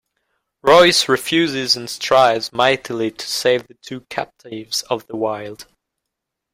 Royce 0.63 1.07
refuses 1.07 1.75
and 1.77 1.87
strives 1.87 2.51
mightily 2.51 3.11
to 3.11 3.27
save 3.27 3.67
the 3.67 3.75
two 3.83 4.01
"captives" 4.09 4.81
of 4.89 5.05
the 5.05 5.15
wild. 5.15 5.67